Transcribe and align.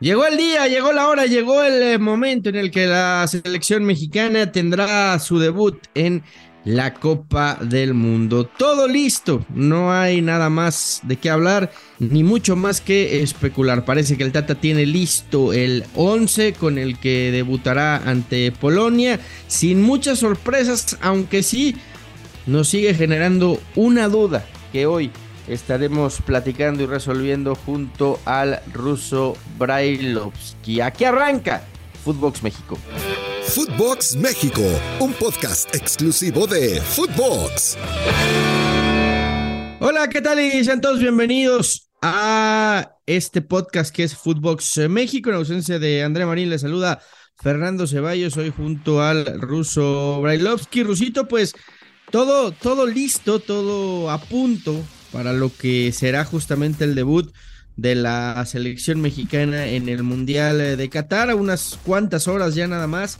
Llegó 0.00 0.26
el 0.26 0.38
día, 0.38 0.66
llegó 0.66 0.92
la 0.92 1.08
hora, 1.08 1.26
llegó 1.26 1.62
el 1.62 1.82
eh, 1.82 1.98
momento 1.98 2.48
en 2.48 2.56
el 2.56 2.70
que 2.70 2.86
la 2.86 3.26
selección 3.28 3.84
mexicana 3.84 4.50
tendrá 4.50 5.18
su 5.18 5.38
debut 5.38 5.76
en 5.94 6.22
la 6.64 6.94
Copa 6.94 7.58
del 7.60 7.92
Mundo. 7.92 8.46
Todo 8.46 8.88
listo, 8.88 9.44
no 9.54 9.92
hay 9.92 10.22
nada 10.22 10.48
más 10.48 11.00
de 11.02 11.16
qué 11.16 11.28
hablar, 11.28 11.70
ni 11.98 12.22
mucho 12.22 12.56
más 12.56 12.80
que 12.80 13.22
especular. 13.22 13.84
Parece 13.84 14.16
que 14.16 14.24
el 14.24 14.32
Tata 14.32 14.54
tiene 14.54 14.86
listo 14.86 15.52
el 15.52 15.84
11 15.94 16.54
con 16.54 16.78
el 16.78 16.98
que 16.98 17.30
debutará 17.30 17.96
ante 17.96 18.52
Polonia, 18.52 19.20
sin 19.48 19.82
muchas 19.82 20.20
sorpresas, 20.20 20.96
aunque 21.02 21.42
sí 21.42 21.76
nos 22.46 22.68
sigue 22.68 22.94
generando 22.94 23.60
una 23.76 24.08
duda 24.08 24.46
que 24.72 24.86
hoy 24.86 25.10
estaremos 25.52 26.20
platicando 26.24 26.84
y 26.84 26.86
resolviendo 26.86 27.56
junto 27.56 28.20
al 28.24 28.60
ruso 28.72 29.36
Brailovsky. 29.58 30.80
Aquí 30.80 31.04
arranca 31.04 31.64
Footbox 32.04 32.42
México. 32.44 32.78
Footbox 33.48 34.14
México, 34.16 34.62
un 35.00 35.12
podcast 35.14 35.74
exclusivo 35.74 36.46
de 36.46 36.80
Footbox. 36.80 37.76
Hola, 39.80 40.08
¿qué 40.08 40.20
tal? 40.20 40.38
Y 40.38 40.62
sean 40.62 40.80
todos 40.80 41.00
bienvenidos 41.00 41.90
a 42.00 42.92
este 43.06 43.42
podcast 43.42 43.94
que 43.94 44.04
es 44.04 44.14
Footbox 44.14 44.88
México. 44.88 45.30
En 45.30 45.36
ausencia 45.36 45.80
de 45.80 46.04
André 46.04 46.26
Marín, 46.26 46.50
le 46.50 46.60
saluda 46.60 47.02
Fernando 47.36 47.88
Ceballos, 47.88 48.36
hoy 48.36 48.52
junto 48.56 49.02
al 49.02 49.40
ruso 49.40 50.20
Brailovsky. 50.22 50.84
Rusito, 50.84 51.26
pues 51.26 51.54
todo, 52.12 52.52
todo 52.52 52.86
listo, 52.86 53.40
todo 53.40 54.10
a 54.10 54.20
punto 54.20 54.76
para 55.12 55.32
lo 55.32 55.50
que 55.54 55.92
será 55.92 56.24
justamente 56.24 56.84
el 56.84 56.94
debut 56.94 57.32
de 57.76 57.94
la 57.94 58.44
selección 58.46 59.00
mexicana 59.00 59.66
en 59.68 59.88
el 59.88 60.02
Mundial 60.02 60.76
de 60.76 60.88
Qatar, 60.90 61.34
unas 61.34 61.78
cuantas 61.84 62.28
horas 62.28 62.54
ya 62.54 62.66
nada 62.68 62.86
más 62.86 63.18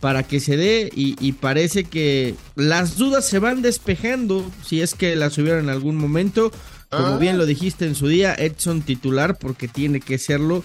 para 0.00 0.22
que 0.22 0.38
se 0.38 0.58
dé 0.58 0.90
y, 0.94 1.32
parece 1.32 1.84
que 1.84 2.34
las 2.56 2.98
dudas 2.98 3.24
se 3.24 3.38
van 3.38 3.62
despejando 3.62 4.44
si 4.62 4.82
es 4.82 4.94
que 4.94 5.16
las 5.16 5.38
hubiera 5.38 5.58
en 5.58 5.70
algún 5.70 5.96
momento. 5.96 6.52
Como 6.90 7.18
bien 7.18 7.38
lo 7.38 7.46
dijiste 7.46 7.86
en 7.86 7.94
su 7.94 8.06
día, 8.06 8.34
Edson 8.34 8.82
titular 8.82 9.38
porque 9.38 9.66
tiene 9.66 10.00
que 10.00 10.18
serlo 10.18 10.62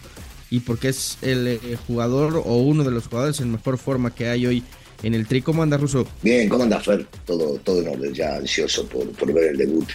y 0.49 0.59
porque 0.59 0.89
es 0.89 1.17
el 1.21 1.47
eh, 1.47 1.59
jugador 1.87 2.35
o 2.35 2.57
uno 2.57 2.83
de 2.83 2.91
los 2.91 3.07
jugadores 3.07 3.39
en 3.39 3.51
mejor 3.51 3.77
forma 3.77 4.13
que 4.13 4.27
hay 4.27 4.45
hoy 4.45 4.63
en 5.03 5.15
el 5.15 5.25
tri. 5.25 5.41
¿Cómo 5.41 5.63
anda 5.63 5.77
Russo? 5.77 6.05
Bien, 6.21 6.49
¿cómo 6.49 6.63
anda 6.63 6.81
Fer? 6.81 7.07
Todo, 7.25 7.57
todo 7.63 7.81
en 7.81 7.87
orden, 7.87 8.13
ya 8.13 8.35
ansioso 8.35 8.85
por, 8.87 9.09
por 9.11 9.31
ver 9.33 9.51
el 9.51 9.57
debut 9.57 9.87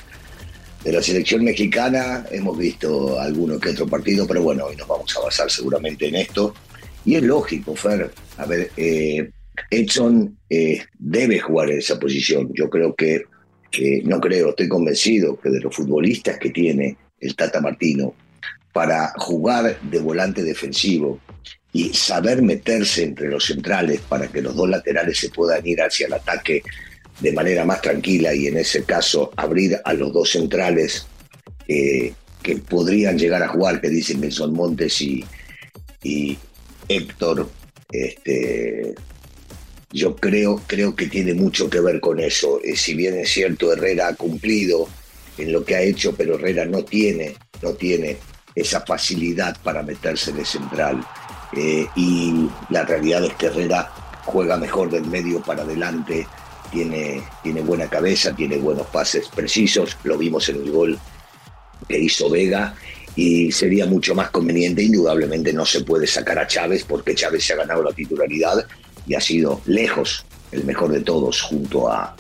de 0.85 0.93
la 0.93 1.03
selección 1.03 1.43
mexicana 1.43 2.27
hemos 2.31 2.59
visto 2.59 3.19
alguno 3.19 3.59
que 3.59 3.71
otro 3.71 3.87
partido, 3.87 4.27
pero 4.27 4.43
bueno, 4.43 4.67
hoy 4.67 4.77
nos 4.77 4.87
vamos 4.87 5.17
a 5.17 5.23
basar 5.23 5.51
seguramente 5.51 6.09
en 6.09 6.17
esto. 6.17 6.55
Y 7.07 7.15
es 7.15 7.23
lógico, 7.23 7.75
Fer. 7.75 8.11
A 8.37 8.45
ver, 8.45 8.71
eh, 8.77 9.31
Edson 9.71 10.39
eh, 10.51 10.85
debe 10.99 11.41
jugar 11.41 11.71
en 11.71 11.79
esa 11.79 11.99
posición. 11.99 12.51
Yo 12.53 12.69
creo 12.69 12.95
que, 12.95 13.23
no 14.05 14.21
creo, 14.21 14.51
estoy 14.51 14.69
convencido 14.69 15.41
que 15.41 15.49
de 15.49 15.61
los 15.61 15.75
futbolistas 15.75 16.39
que 16.39 16.51
tiene 16.51 16.97
el 17.19 17.35
Tata 17.35 17.63
Martino 17.63 18.15
para 18.73 19.13
jugar 19.17 19.81
de 19.81 19.99
volante 20.01 20.43
defensivo 20.43 21.19
y 21.73 21.95
saber 21.95 22.43
meterse 22.43 23.05
entre 23.05 23.29
los 23.29 23.47
centrales 23.47 24.01
para 24.03 24.29
que 24.29 24.43
los 24.43 24.55
dos 24.55 24.69
laterales 24.69 25.19
se 25.19 25.31
puedan 25.31 25.67
ir 25.67 25.81
hacia 25.81 26.07
el 26.07 26.13
ataque 26.13 26.63
de 27.21 27.33
manera 27.33 27.65
más 27.65 27.81
tranquila 27.81 28.35
y 28.35 28.49
en 28.49 28.59
ese 28.59 28.85
caso 28.85 29.33
abrir 29.37 29.79
a 29.85 29.93
los 29.93 30.13
dos 30.13 30.31
centrales 30.31 31.07
eh, 31.69 32.13
que 32.43 32.57
podrían 32.57 33.19
llegar 33.19 33.43
a 33.43 33.49
jugar, 33.49 33.81
que 33.81 33.89
dicen 33.89 34.21
que 34.21 34.31
son 34.31 34.53
Montes 34.53 35.01
y, 35.01 35.25
y 36.03 36.37
Héctor, 36.89 37.49
este, 37.91 38.95
yo 39.91 40.17
creo, 40.17 40.61
creo 40.67 40.95
que 40.95 41.07
tiene 41.07 41.35
mucho 41.35 41.71
que 41.71 41.81
ver 41.81 42.01
con 42.01 42.21
eso. 42.21 42.61
Eh, 42.63 42.77
si 42.77 42.95
bien 42.95 43.19
es 43.19 43.31
cierto, 43.31 43.73
Herrera 43.73 44.09
ha 44.09 44.15
cumplido 44.15 44.89
en 45.39 45.53
lo 45.53 45.65
que 45.65 45.77
ha 45.77 45.83
hecho, 45.83 46.15
pero 46.15 46.35
Herrera 46.35 46.65
no 46.65 46.85
tiene, 46.85 47.37
no 47.63 47.73
tiene 47.75 48.19
esa 48.55 48.81
facilidad 48.83 49.57
para 49.63 49.83
meterse 49.83 50.33
de 50.33 50.45
central. 50.45 51.05
Eh, 51.57 51.87
y 51.97 52.49
la 52.71 52.85
realidad 52.85 53.25
es 53.25 53.35
que 53.35 53.47
Herrera 53.47 53.91
juega 54.25 54.57
mejor 54.57 54.91
del 54.91 55.07
medio 55.07 55.41
para 55.41 55.63
adelante, 55.63 56.27
tiene, 56.71 57.23
tiene 57.43 57.61
buena 57.61 57.89
cabeza, 57.89 58.35
tiene 58.35 58.57
buenos 58.57 58.87
pases 58.89 59.29
precisos, 59.29 59.97
lo 60.05 60.19
vimos 60.19 60.49
en 60.49 60.57
el 60.57 60.71
gol 60.71 60.99
que 61.89 61.99
hizo 61.99 62.31
Vega 62.31 62.75
y 63.17 63.53
sería 63.53 63.87
mucho 63.87 64.15
más 64.15 64.31
conveniente, 64.31 64.83
indudablemente 64.83 65.53
no 65.53 65.65
se 65.65 65.83
puede 65.83 66.07
sacar 66.07 66.39
a 66.39 66.47
Chávez 66.47 66.85
porque 66.85 67.15
Chávez 67.15 67.45
se 67.45 67.53
ha 67.53 67.57
ganado 67.57 67.83
la 67.83 67.93
titularidad 67.93 68.67
y 69.07 69.15
ha 69.15 69.21
sido 69.21 69.61
lejos 69.67 70.25
el 70.51 70.65
mejor 70.65 70.93
de 70.93 71.01
todos 71.01 71.43
junto 71.43 71.91
a, 71.91 72.17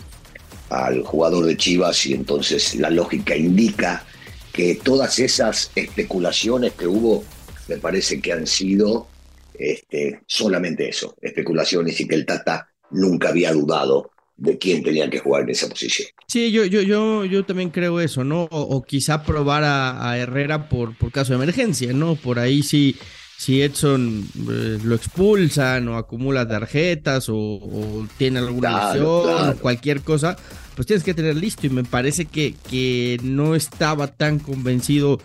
al 0.70 1.02
jugador 1.02 1.46
de 1.46 1.56
Chivas 1.56 2.06
y 2.06 2.14
entonces 2.14 2.74
la 2.76 2.90
lógica 2.90 3.36
indica 3.36 4.04
que 4.52 4.76
todas 4.76 5.18
esas 5.18 5.70
especulaciones 5.74 6.72
que 6.72 6.86
hubo 6.86 7.24
me 7.68 7.76
parece 7.78 8.20
que 8.20 8.32
han 8.32 8.46
sido 8.46 9.08
este, 9.54 10.20
solamente 10.26 10.88
eso, 10.88 11.16
especulaciones 11.20 12.00
y 12.00 12.06
que 12.06 12.14
el 12.14 12.26
Tata 12.26 12.68
nunca 12.90 13.30
había 13.30 13.52
dudado 13.52 14.10
de 14.36 14.58
quién 14.58 14.82
tenía 14.82 15.08
que 15.08 15.18
jugar 15.18 15.42
en 15.44 15.50
esa 15.50 15.68
posición. 15.68 16.08
Sí, 16.26 16.50
yo, 16.50 16.64
yo, 16.64 16.82
yo, 16.82 17.24
yo 17.24 17.44
también 17.44 17.70
creo 17.70 18.00
eso, 18.00 18.24
¿no? 18.24 18.48
O, 18.50 18.82
quizá 18.82 19.22
probar 19.22 19.62
a, 19.64 20.18
Herrera 20.18 20.68
por, 20.68 20.96
por 20.96 21.12
caso 21.12 21.32
de 21.32 21.42
emergencia, 21.42 21.92
¿no? 21.92 22.16
Por 22.16 22.38
ahí 22.38 22.62
sí, 22.62 22.96
si 23.38 23.62
Edson 23.62 24.26
eh, 24.50 24.78
lo 24.82 24.94
expulsan 24.94 25.86
o 25.88 25.96
acumula 25.96 26.48
tarjetas 26.48 27.28
o, 27.28 28.06
tiene 28.16 28.40
alguna 28.40 28.92
lesión 28.92 29.50
o 29.50 29.56
cualquier 29.60 30.00
cosa, 30.00 30.36
pues 30.74 30.86
tienes 30.86 31.04
que 31.04 31.14
tener 31.14 31.36
listo. 31.36 31.66
Y 31.66 31.70
me 31.70 31.84
parece 31.84 32.24
que, 32.24 32.54
que 32.68 33.20
no 33.22 33.54
estaba 33.54 34.08
tan 34.08 34.38
convencido 34.38 35.20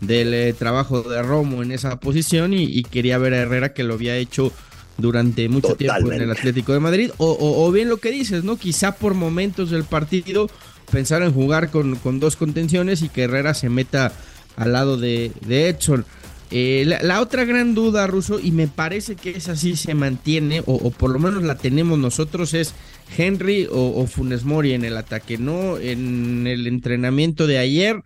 del 0.00 0.34
eh, 0.34 0.52
trabajo 0.52 1.02
de 1.02 1.22
Romo 1.22 1.62
en 1.62 1.72
esa 1.72 2.00
posición 2.00 2.54
y, 2.54 2.64
y 2.64 2.82
quería 2.82 3.18
ver 3.18 3.34
a 3.34 3.38
Herrera 3.38 3.74
que 3.74 3.84
lo 3.84 3.94
había 3.94 4.16
hecho 4.16 4.52
durante 4.98 5.48
mucho 5.48 5.74
tiempo 5.74 6.12
en 6.12 6.22
el 6.22 6.30
Atlético 6.30 6.72
de 6.72 6.80
Madrid. 6.80 7.10
O, 7.18 7.70
bien 7.72 7.88
lo 7.88 7.98
que 7.98 8.10
dices, 8.10 8.44
¿no? 8.44 8.56
Quizá 8.56 8.96
por 8.96 9.14
momentos 9.14 9.70
del 9.70 9.84
partido 9.84 10.48
pensar 10.90 11.22
en 11.22 11.32
jugar 11.32 11.70
con, 11.70 11.96
con 11.96 12.20
dos 12.20 12.36
contenciones 12.36 13.02
y 13.02 13.08
que 13.08 13.22
Herrera 13.22 13.54
se 13.54 13.68
meta 13.68 14.12
al 14.56 14.72
lado 14.72 14.96
de, 14.96 15.32
de 15.46 15.68
Edson. 15.68 16.04
Eh, 16.50 16.84
la, 16.86 17.20
otra 17.20 17.44
gran 17.44 17.74
duda, 17.74 18.06
Ruso, 18.06 18.38
y 18.38 18.52
me 18.52 18.68
parece 18.68 19.16
que 19.16 19.30
esa 19.30 19.56
sí 19.56 19.74
se 19.76 19.94
mantiene, 19.94 20.62
o, 20.66 20.90
por 20.90 21.10
lo 21.10 21.18
menos 21.18 21.42
la 21.42 21.56
tenemos 21.56 21.98
nosotros, 21.98 22.54
es 22.54 22.74
Henry 23.16 23.66
o, 23.66 24.00
o, 24.00 24.06
Funes 24.06 24.44
Mori 24.44 24.72
en 24.72 24.84
el 24.84 24.96
ataque, 24.96 25.36
¿no? 25.36 25.78
En 25.78 26.46
el 26.46 26.66
entrenamiento 26.68 27.46
de 27.48 27.58
ayer 27.58 28.02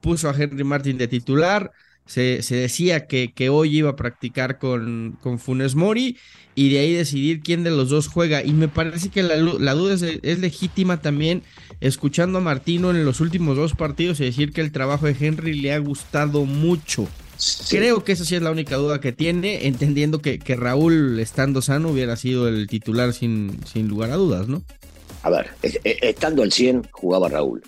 puso 0.00 0.28
a 0.28 0.36
Henry 0.36 0.62
Martin 0.62 0.98
de 0.98 1.08
titular, 1.08 1.72
se, 2.10 2.56
decía 2.56 3.06
que, 3.06 3.32
que, 3.32 3.50
hoy 3.50 3.78
iba 3.78 3.90
a 3.90 3.96
practicar 3.96 4.58
con, 4.58 5.16
con, 5.22 5.38
Funes 5.38 5.76
Mori 5.76 6.16
y 6.56 6.72
de 6.72 6.80
ahí 6.80 6.92
decidir 6.92 7.40
quién 7.40 7.62
de 7.62 7.70
los 7.70 7.88
dos 7.88 8.08
juega. 8.08 8.42
Y 8.42 8.52
me 8.52 8.66
parece 8.66 9.10
que 9.10 9.22
la, 9.22 9.36
duda 9.74 9.94
es, 9.94 10.38
legítima 10.40 11.00
también, 11.00 11.44
escuchando 11.80 12.38
a 12.38 12.40
Martino 12.40 12.90
en 12.90 13.04
los 13.04 13.20
últimos 13.20 13.56
dos 13.56 13.74
partidos 13.74 14.18
y 14.18 14.24
decir 14.24 14.52
que 14.52 14.60
el 14.60 14.72
trabajo 14.72 15.06
de 15.06 15.14
Henry 15.20 15.54
le 15.54 15.72
ha 15.72 15.78
gustado 15.78 16.44
mucho. 16.46 17.06
Creo 17.70 18.02
que 18.02 18.12
esa 18.12 18.24
sí 18.24 18.34
es 18.34 18.42
la 18.42 18.50
única 18.50 18.74
duda 18.74 19.00
que 19.00 19.12
tiene, 19.12 19.68
entendiendo 19.68 20.20
que, 20.20 20.40
que 20.40 20.56
Raúl, 20.56 21.20
estando 21.20 21.62
sano, 21.62 21.90
hubiera 21.90 22.16
sido 22.16 22.48
el 22.48 22.66
titular 22.66 23.12
sin, 23.12 23.60
sin 23.66 23.86
lugar 23.86 24.10
a 24.10 24.16
dudas, 24.16 24.48
¿no? 24.48 24.64
A 25.22 25.30
ver, 25.30 25.50
estando 25.62 26.42
al 26.42 26.50
100 26.50 26.88
jugaba 26.90 27.28
Raúl 27.28 27.62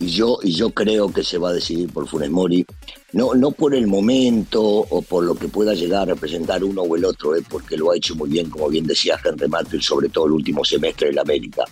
y 0.00 0.06
yo, 0.06 0.38
y 0.42 0.52
yo 0.52 0.70
creo 0.70 1.12
que 1.12 1.22
se 1.22 1.36
va 1.36 1.50
a 1.50 1.52
decidir 1.52 1.92
por 1.92 2.08
Funes 2.08 2.30
Mori, 2.30 2.64
no, 3.12 3.34
no 3.34 3.50
por 3.50 3.74
el 3.74 3.86
momento 3.86 4.62
o 4.62 5.02
por 5.02 5.24
lo 5.24 5.34
que 5.34 5.46
pueda 5.48 5.74
llegar 5.74 6.02
a 6.02 6.14
representar 6.14 6.64
uno 6.64 6.82
o 6.82 6.96
el 6.96 7.04
otro, 7.04 7.36
eh, 7.36 7.42
porque 7.46 7.76
lo 7.76 7.90
ha 7.90 7.96
hecho 7.96 8.16
muy 8.16 8.30
bien, 8.30 8.48
como 8.48 8.70
bien 8.70 8.86
decía 8.86 9.20
Henry 9.22 9.46
Martin, 9.46 9.82
sobre 9.82 10.08
todo 10.08 10.24
el 10.24 10.32
último 10.32 10.64
semestre 10.64 11.08
de 11.08 11.12
la 11.12 11.20
América. 11.20 11.64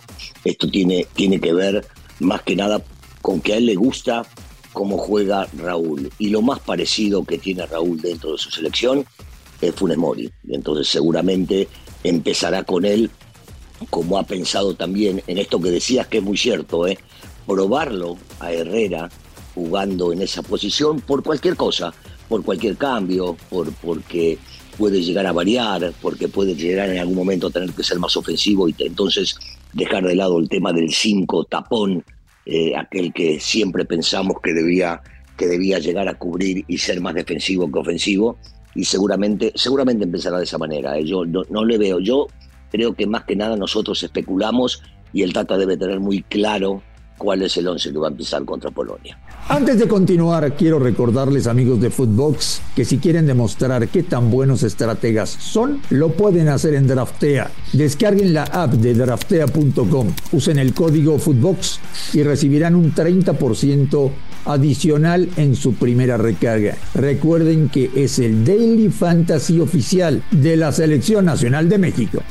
Esto 0.45 0.69
tiene, 0.69 1.07
tiene 1.15 1.39
que 1.39 1.51
ver 1.53 1.83
más 2.19 2.43
que 2.43 2.55
nada 2.55 2.83
con 3.23 3.41
que 3.41 3.53
a 3.53 3.57
él 3.57 3.65
le 3.65 3.75
gusta 3.75 4.23
cómo 4.73 4.99
juega 4.99 5.47
Raúl. 5.57 6.11
Y 6.19 6.29
lo 6.29 6.43
más 6.43 6.59
parecido 6.59 7.23
que 7.23 7.39
tiene 7.39 7.65
Raúl 7.65 7.99
dentro 7.99 8.33
de 8.33 8.37
su 8.37 8.51
selección 8.51 9.05
es 9.59 9.73
Funes 9.73 9.97
Mori. 9.97 10.31
Entonces 10.49 10.87
seguramente 10.87 11.67
empezará 12.03 12.63
con 12.63 12.85
él, 12.85 13.09
como 13.89 14.19
ha 14.19 14.23
pensado 14.23 14.75
también 14.75 15.23
en 15.25 15.39
esto 15.39 15.59
que 15.59 15.71
decías 15.71 16.05
que 16.05 16.19
es 16.19 16.23
muy 16.23 16.37
cierto, 16.37 16.85
¿eh? 16.85 16.99
Probarlo 17.49 18.15
a 18.39 18.53
Herrera 18.53 19.09
jugando 19.55 20.13
en 20.13 20.21
esa 20.21 20.43
posición 20.43 21.01
por 21.01 21.23
cualquier 21.23 21.55
cosa, 21.55 21.91
por 22.27 22.43
cualquier 22.43 22.77
cambio, 22.77 23.35
por, 23.49 23.73
porque 23.73 24.37
puede 24.77 25.01
llegar 25.01 25.25
a 25.25 25.31
variar, 25.31 25.91
porque 25.99 26.27
puede 26.27 26.53
llegar 26.53 26.89
en 26.91 26.99
algún 26.99 27.15
momento 27.15 27.47
a 27.47 27.49
tener 27.49 27.71
que 27.71 27.83
ser 27.83 27.97
más 27.97 28.15
ofensivo 28.15 28.69
y 28.69 28.75
entonces 28.77 29.35
dejar 29.73 30.05
de 30.05 30.15
lado 30.15 30.37
el 30.39 30.47
tema 30.47 30.71
del 30.71 30.91
5 30.91 31.45
tapón, 31.45 32.03
eh, 32.45 32.75
aquel 32.77 33.11
que 33.11 33.39
siempre 33.39 33.83
pensamos 33.83 34.37
que 34.43 34.53
debía, 34.53 35.01
que 35.35 35.47
debía 35.47 35.79
llegar 35.79 36.07
a 36.07 36.17
cubrir 36.19 36.63
y 36.67 36.77
ser 36.77 37.01
más 37.01 37.15
defensivo 37.15 37.69
que 37.71 37.79
ofensivo. 37.79 38.37
y 38.75 38.85
seguramente, 38.85 39.51
seguramente 39.55 40.03
empezará 40.03 40.37
de 40.37 40.43
esa 40.43 40.59
manera. 40.59 40.97
¿eh? 40.97 41.03
Yo 41.03 41.25
no, 41.25 41.65
le 41.65 41.77
veo. 41.79 41.99
Yo 41.99 42.27
creo 42.71 42.93
que 42.93 43.07
más 43.07 43.23
que 43.23 43.35
nada 43.35 43.57
nosotros 43.57 44.03
especulamos 44.03 44.83
y 45.11 45.23
el 45.23 45.33
Tata 45.33 45.57
debe 45.57 45.75
tener 45.75 45.99
muy 45.99 46.21
claro 46.21 46.83
cuál 47.19 47.43
es 47.43 47.55
el 47.57 47.67
11 47.67 47.91
que 47.91 47.97
va 47.99 48.07
a 48.07 48.11
empezar 48.11 48.43
contra 48.45 48.71
Polonia. 48.71 49.19
Antes 49.49 49.77
de 49.77 49.87
continuar, 49.87 50.55
quiero 50.55 50.79
recordarles 50.79 51.45
amigos 51.45 51.79
de 51.79 51.91
Footbox 51.91 52.61
que 52.75 52.85
si 52.85 52.97
quieren 52.97 53.27
demostrar 53.27 53.87
qué 53.89 54.01
tan 54.03 54.31
buenos 54.31 54.63
estrategas 54.63 55.29
son, 55.29 55.81
lo 55.89 56.09
pueden 56.13 56.47
hacer 56.47 56.73
en 56.73 56.87
Draftea. 56.87 57.51
Descarguen 57.73 58.33
la 58.33 58.43
app 58.43 58.73
de 58.73 58.93
draftea.com, 58.93 60.13
usen 60.31 60.57
el 60.57 60.73
código 60.73 61.19
Footbox 61.19 61.79
y 62.13 62.23
recibirán 62.23 62.75
un 62.75 62.93
30% 62.93 64.11
adicional 64.45 65.29
en 65.35 65.55
su 65.55 65.73
primera 65.73 66.17
recarga. 66.17 66.77
Recuerden 66.95 67.69
que 67.69 67.91
es 67.95 68.19
el 68.19 68.45
Daily 68.45 68.89
Fantasy 68.89 69.59
oficial 69.59 70.23
de 70.31 70.55
la 70.55 70.71
Selección 70.71 71.25
Nacional 71.25 71.67
de 71.67 71.77
México. 71.77 72.23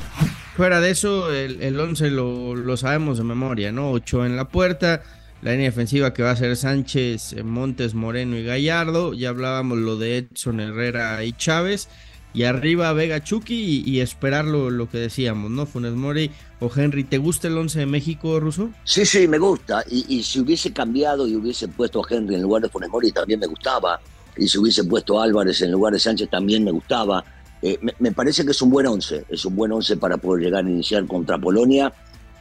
Fuera 0.58 0.80
de 0.80 0.90
eso, 0.90 1.32
el 1.32 1.78
11 1.78 2.10
lo, 2.10 2.56
lo, 2.56 2.76
sabemos 2.76 3.16
de 3.16 3.22
memoria, 3.22 3.70
¿no? 3.70 3.92
8 3.92 4.26
en 4.26 4.34
la 4.34 4.48
puerta, 4.48 5.04
la 5.40 5.52
línea 5.52 5.66
defensiva 5.66 6.12
que 6.12 6.24
va 6.24 6.32
a 6.32 6.36
ser 6.36 6.56
Sánchez, 6.56 7.36
Montes, 7.44 7.94
Moreno 7.94 8.36
y 8.36 8.42
Gallardo. 8.42 9.14
Ya 9.14 9.28
hablábamos 9.28 9.78
lo 9.78 9.96
de 9.96 10.18
Edson, 10.18 10.58
Herrera 10.58 11.22
y 11.22 11.30
Chávez. 11.30 11.88
Y 12.34 12.42
arriba 12.42 12.92
Vega 12.92 13.22
Chucky 13.22 13.84
y, 13.86 14.00
esperar 14.00 14.46
lo, 14.46 14.90
que 14.90 14.98
decíamos, 14.98 15.52
¿no? 15.52 15.64
Funes 15.64 15.92
Mori 15.92 16.32
o 16.58 16.68
Henry. 16.74 17.04
¿Te 17.04 17.18
gusta 17.18 17.46
el 17.46 17.56
11 17.56 17.78
de 17.78 17.86
México, 17.86 18.40
Ruso? 18.40 18.70
Sí, 18.82 19.06
sí, 19.06 19.28
me 19.28 19.38
gusta. 19.38 19.84
Y, 19.88 20.24
si 20.24 20.40
hubiese 20.40 20.72
cambiado 20.72 21.28
y 21.28 21.36
hubiese 21.36 21.68
puesto 21.68 22.02
a 22.02 22.06
Henry 22.12 22.34
en 22.34 22.42
lugar 22.42 22.62
de 22.62 22.68
Funes 22.68 22.90
Mori 22.90 23.12
también 23.12 23.38
me 23.38 23.46
gustaba. 23.46 24.00
Y 24.36 24.48
si 24.48 24.58
hubiese 24.58 24.82
puesto 24.82 25.20
a 25.20 25.24
Álvarez 25.24 25.62
en 25.62 25.70
lugar 25.70 25.92
de 25.92 26.00
Sánchez 26.00 26.28
también 26.28 26.64
me 26.64 26.72
gustaba. 26.72 27.24
Eh, 27.62 27.78
me, 27.98 28.12
parece 28.12 28.44
que 28.44 28.52
es 28.52 28.62
un 28.62 28.70
buen 28.70 28.86
11. 28.86 29.26
Es 29.28 29.44
un 29.44 29.56
buen 29.56 29.72
11 29.72 29.96
para 29.96 30.16
poder 30.16 30.44
llegar 30.44 30.64
a 30.64 30.70
iniciar 30.70 31.06
contra 31.06 31.38
Polonia 31.38 31.92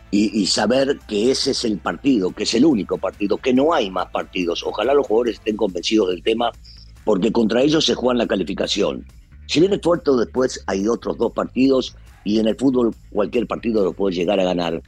y, 0.09 0.45
saber 0.45 0.99
que 1.07 1.31
ese 1.31 1.51
es 1.51 1.65
el 1.65 1.79
partido, 1.79 2.31
que 2.31 2.43
es 2.43 2.53
el 2.53 2.63
único 2.65 2.97
partido, 2.97 3.37
que 3.37 3.53
no 3.53 3.73
hay 3.73 3.91
más 3.91 4.07
partidos. 4.07 4.63
Ojalá 4.63 4.93
los 4.93 5.05
jugadores 5.05 5.35
estén 5.35 5.57
convencidos 5.57 6.09
del 6.09 6.23
tema, 6.23 6.51
porque 7.03 7.31
contra 7.31 7.61
ellos 7.61 7.85
se 7.85 7.93
juegan 7.93 8.17
la 8.17 8.27
calificación. 8.27 9.05
Si 9.47 9.59
bien 9.59 9.73
es 9.73 9.81
fuerte, 9.81 10.11
después 10.17 10.63
hay 10.65 10.87
otros 10.87 11.17
dos 11.17 11.33
partidos 11.33 11.95
y 12.23 12.39
en 12.39 12.47
el 12.47 12.55
fútbol 12.55 12.95
cualquier 13.11 13.47
partido 13.47 13.83
lo 13.83 13.93
puede 13.93 14.15
llegar 14.15 14.39
a 14.39 14.45
ganar. 14.45 14.81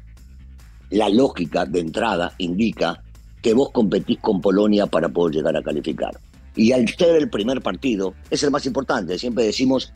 La 0.90 1.10
lógica 1.10 1.66
de 1.66 1.82
entrada 1.82 2.34
indica 2.38 3.04
que 3.42 3.54
vos 3.54 3.72
competís 3.72 4.20
con 4.20 4.42
Polonia 4.42 4.86
para 4.86 5.10
poder 5.10 5.36
llegar 5.36 5.56
a 5.56 5.62
calificar. 5.62 6.18
Y 6.56 6.72
al 6.72 6.88
ser 6.90 7.16
el 7.16 7.30
primer 7.30 7.62
partido, 7.62 8.14
es 8.30 8.44
el 8.44 8.52
más 8.52 8.66
importante. 8.66 9.18
Siempre 9.18 9.46
decimos 9.46 9.94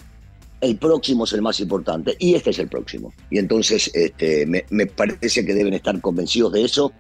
el 0.64 0.78
próximo 0.78 1.26
es 1.26 1.34
el 1.34 1.42
más 1.42 1.60
importante 1.60 2.16
y 2.18 2.36
este 2.36 2.52
es 2.52 2.60
el 2.60 2.70
próximo. 2.70 3.14
Y 3.30 3.38
entonces 3.38 3.92
este, 3.94 4.46
me, 4.46 4.86
parece 4.88 5.46
que 5.46 5.54
deben 5.54 5.74
estar 5.74 6.00
convencidos 6.00 6.54
de 6.54 6.64
eso, 6.64 6.94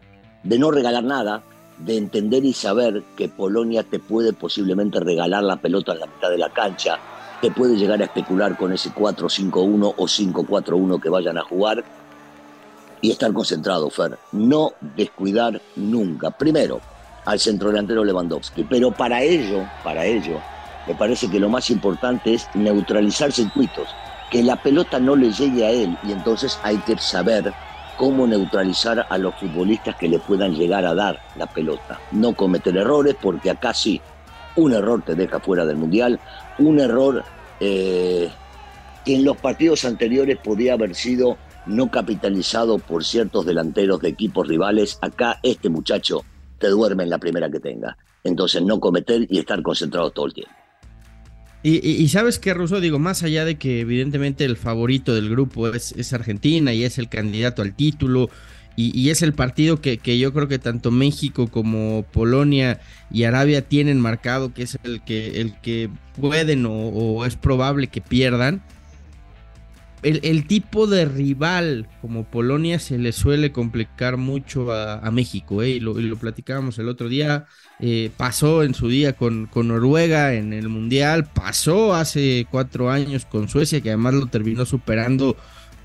de 0.43 0.59
no 0.59 0.69
regalar 0.69 1.05
nada, 1.05 1.43
de 1.77 1.95
entender 1.95 2.43
y 2.43 2.51
saber 2.51 3.03
que 3.15 3.29
Polonia 3.29 3.83
te 3.83 3.99
puede 3.99 4.33
posiblemente 4.33 4.99
regalar 4.99 5.43
la 5.43 5.61
pelota 5.61 5.93
en 5.93 6.01
la 6.01 6.07
mitad 6.07 6.29
de 6.29 6.37
la 6.37 6.51
cancha, 6.51 6.99
te 7.41 7.51
puede 7.51 7.77
llegar 7.77 8.01
a 8.01 8.05
especular 8.05 8.57
con 8.57 8.73
ese 8.73 8.89
4-5-1 8.89 9.93
o 9.95 10.05
5-4-1 10.05 11.01
que 11.01 11.09
vayan 11.09 11.37
a 11.37 11.43
jugar 11.43 11.85
y 12.99 13.11
estar 13.11 13.31
concentrado, 13.31 13.89
Fer. 13.89 14.17
No 14.33 14.73
descuidar 14.97 15.61
nunca. 15.77 16.31
Primero, 16.31 16.81
al 17.23 17.39
centro 17.39 17.69
delantero 17.69 18.03
Lewandowski, 18.03 18.65
pero 18.65 18.91
para 18.91 19.23
ello, 19.23 19.65
para 19.85 20.05
ello, 20.05 20.41
me 20.87 20.95
parece 20.95 21.29
que 21.29 21.39
lo 21.39 21.49
más 21.49 21.69
importante 21.69 22.33
es 22.33 22.49
neutralizar 22.53 23.31
circuitos, 23.31 23.87
que 24.29 24.43
la 24.43 24.55
pelota 24.55 24.99
no 24.99 25.15
le 25.15 25.31
llegue 25.31 25.65
a 25.65 25.71
él 25.71 25.97
y 26.03 26.11
entonces 26.11 26.59
hay 26.63 26.77
que 26.77 26.97
saber 26.97 27.53
cómo 27.97 28.27
neutralizar 28.27 29.05
a 29.09 29.17
los 29.17 29.35
futbolistas 29.35 29.95
que 29.95 30.07
le 30.07 30.19
puedan 30.19 30.55
llegar 30.55 30.85
a 30.85 30.95
dar 30.95 31.19
la 31.35 31.45
pelota. 31.45 31.99
No 32.11 32.33
cometer 32.33 32.75
errores 32.75 33.15
porque 33.21 33.49
acá 33.49 33.73
sí, 33.73 34.01
un 34.55 34.73
error 34.73 35.03
te 35.05 35.15
deja 35.15 35.39
fuera 35.39 35.65
del 35.65 35.77
mundial, 35.77 36.19
un 36.57 36.79
error 36.79 37.23
eh, 37.59 38.29
que 39.05 39.15
en 39.15 39.23
los 39.23 39.37
partidos 39.37 39.85
anteriores 39.85 40.37
podía 40.37 40.73
haber 40.73 40.95
sido 40.95 41.37
no 41.65 41.89
capitalizado 41.89 42.77
por 42.79 43.05
ciertos 43.05 43.45
delanteros 43.45 44.01
de 44.01 44.09
equipos 44.09 44.47
rivales. 44.47 44.97
Acá 45.01 45.39
este 45.43 45.69
muchacho 45.69 46.23
te 46.57 46.67
duerme 46.69 47.03
en 47.03 47.09
la 47.09 47.19
primera 47.19 47.49
que 47.49 47.59
tenga. 47.59 47.97
Entonces 48.23 48.61
no 48.63 48.79
cometer 48.79 49.25
y 49.29 49.39
estar 49.39 49.61
concentrado 49.61 50.11
todo 50.11 50.25
el 50.27 50.33
tiempo. 50.33 50.62
Y, 51.65 52.09
sabes 52.09 52.39
qué, 52.39 52.53
Russo, 52.53 52.81
digo, 52.81 52.99
más 52.99 53.23
allá 53.23 53.45
de 53.45 53.55
que 53.55 53.79
evidentemente 53.79 54.43
el 54.43 54.57
favorito 54.57 55.15
del 55.15 55.29
grupo 55.29 55.69
es, 55.69 55.93
es 55.93 56.11
Argentina 56.11 56.73
y 56.73 56.83
es 56.83 56.97
el 56.97 57.07
candidato 57.07 57.61
al 57.61 57.73
título 57.73 58.29
y, 58.75 59.09
es 59.09 59.21
el 59.21 59.33
partido 59.33 59.79
que, 59.79 59.97
que, 59.97 60.17
yo 60.17 60.33
creo 60.33 60.47
que 60.47 60.59
tanto 60.59 60.91
México 60.91 61.47
como 61.47 62.05
Polonia 62.11 62.81
y 63.11 63.23
Arabia 63.23 63.61
tienen 63.61 64.01
marcado 64.01 64.53
que 64.53 64.63
es 64.63 64.77
el 64.83 65.01
que, 65.03 65.39
el 65.39 65.53
que 65.61 65.89
pueden 66.19 66.65
o 66.67 67.23
es 67.25 67.35
probable 67.35 67.87
que 67.87 68.01
pierdan 68.01 68.61
el, 70.03 70.47
tipo 70.47 70.87
de 70.87 71.05
rival 71.05 71.87
como 72.01 72.25
Polonia 72.25 72.79
se 72.79 72.97
le 72.97 73.11
suele 73.11 73.51
complicar 73.51 74.17
mucho 74.17 74.71
a, 74.71 75.09
México, 75.11 75.63
¿eh? 75.63 75.69
y, 75.69 75.79
lo, 75.79 76.17
platicábamos 76.17 76.77
el 76.79 76.89
otro 76.89 77.09
día. 77.09 77.45
Eh, 77.79 78.11
pasó 78.15 78.63
en 78.63 78.73
su 78.73 78.87
día 78.87 79.13
con, 79.13 79.47
con, 79.47 79.69
Noruega 79.69 80.33
en 80.33 80.53
el 80.53 80.69
Mundial, 80.69 81.25
pasó 81.25 81.93
hace 81.93 82.47
cuatro 82.49 82.89
años 82.91 83.25
con 83.25 83.49
Suecia, 83.49 83.81
que 83.81 83.89
además 83.89 84.13
lo 84.13 84.27
terminó 84.27 84.65
superando 84.65 85.35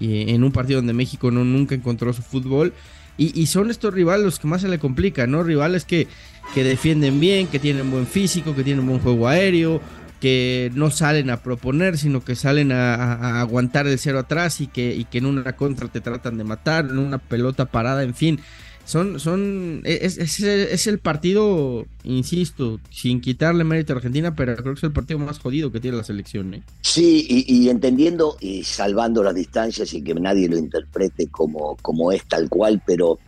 eh, 0.01 0.27
en 0.29 0.45
un 0.45 0.53
partido 0.53 0.79
donde 0.79 0.93
México 0.93 1.31
no, 1.31 1.45
nunca 1.45 1.75
encontró 1.75 2.13
su 2.13 2.23
fútbol. 2.23 2.73
Y, 3.21 3.47
son 3.47 3.69
estos 3.69 3.93
rivales 3.93 4.25
los 4.25 4.39
que 4.39 4.47
más 4.47 4.61
se 4.61 4.69
le 4.69 4.79
complican, 4.79 5.33
¿no? 5.33 5.43
Rivales 5.43 5.85
que, 5.85 6.07
que 6.55 6.63
defienden 6.63 7.19
bien, 7.19 7.49
que 7.49 7.59
tienen 7.59 7.91
buen 7.91 8.07
físico, 8.07 8.55
que 8.55 8.63
tienen 8.63 8.87
buen 8.87 9.01
juego 9.01 9.27
aéreo, 9.27 9.81
que 10.21 10.71
no 10.75 10.91
salen 10.91 11.31
a 11.31 11.43
proponer, 11.43 11.97
sino 11.97 12.25
que 12.25 12.35
salen 12.35 12.73
a, 12.73 13.41
aguantar 13.41 13.87
el 13.87 13.99
cero 13.99 14.19
atrás 14.19 14.61
y 14.61 14.67
que, 14.67 14.95
y 14.95 15.05
que 15.05 15.19
en 15.19 15.27
una 15.27 15.57
contra 15.57 15.89
te 15.89 16.01
tratan 16.01 16.39
de 16.39 16.45
matar, 16.45 16.87
en 16.87 16.99
una 16.99 17.19
pelota 17.19 17.67
parada, 17.67 18.03
en 18.03 18.15
fin. 18.15 18.41
Son, 18.85 19.21
son, 19.21 19.83
es, 19.85 20.17
es, 20.17 20.87
el 20.87 20.99
partido, 20.99 21.85
insisto, 22.05 22.81
sin 22.89 23.21
quitarle 23.21 23.63
mérito 23.63 23.93
a 23.93 23.97
Argentina, 23.97 24.35
pero 24.35 24.57
creo 24.57 24.73
que 24.73 24.79
es 24.79 24.85
el 24.85 24.93
partido 24.93 25.19
más 25.19 25.39
jodido 25.39 25.71
que 25.71 25.79
tiene 25.79 25.99
la 25.99 26.05
selección. 26.05 26.55
¿eh? 26.55 26.63
Sí, 26.81 27.27
y, 27.29 27.69
entendiendo 27.69 28.39
y 28.41 28.65
salvando 28.65 29.23
las 29.23 29.35
distancias 29.35 29.93
y 29.93 30.01
que 30.01 30.15
nadie 30.15 30.49
lo 30.49 30.57
interprete 30.57 31.27
como, 31.27 31.77
como 31.83 32.13
es 32.13 32.25
tal 32.25 32.49
cual, 32.49 32.81
pero 32.87 33.19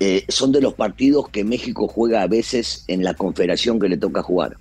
eh, 0.00 0.26
son 0.28 0.52
de 0.52 0.60
los 0.60 0.74
partidos 0.74 1.30
que 1.30 1.44
México 1.44 1.88
juega 1.88 2.20
a 2.20 2.26
veces 2.26 2.84
en 2.86 3.02
la 3.02 3.14
confederación 3.14 3.80
que 3.80 3.88
le 3.88 3.96
toca 3.96 4.22
jugar 4.22 4.58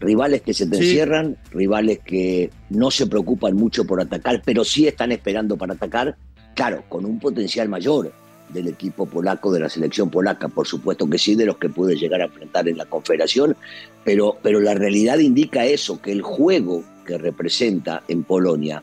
rivales 0.00 0.42
que 0.42 0.54
se 0.54 0.66
te 0.66 0.76
encierran, 0.76 1.36
rivales 1.50 2.00
que 2.00 2.50
no 2.70 2.90
se 2.90 3.06
preocupan 3.06 3.54
mucho 3.54 3.84
por 3.86 4.00
atacar, 4.00 4.42
pero 4.44 4.64
sí 4.64 4.86
están 4.86 5.12
esperando 5.12 5.56
para 5.56 5.74
atacar, 5.74 6.16
claro, 6.54 6.84
con 6.88 7.04
un 7.04 7.18
potencial 7.18 7.68
mayor 7.68 8.12
del 8.48 8.68
equipo 8.68 9.06
polaco, 9.06 9.52
de 9.52 9.60
la 9.60 9.68
selección 9.68 10.10
polaca, 10.10 10.48
por 10.48 10.66
supuesto 10.66 11.08
que 11.08 11.18
sí, 11.18 11.34
de 11.34 11.46
los 11.46 11.56
que 11.56 11.68
puede 11.68 11.96
llegar 11.96 12.20
a 12.20 12.26
enfrentar 12.26 12.68
en 12.68 12.76
la 12.76 12.84
confederación, 12.84 13.56
pero, 14.04 14.36
pero 14.42 14.60
la 14.60 14.74
realidad 14.74 15.18
indica 15.18 15.64
eso, 15.64 16.00
que 16.00 16.12
el 16.12 16.22
juego 16.22 16.84
que 17.06 17.18
representa 17.18 18.02
en 18.08 18.24
Polonia 18.24 18.82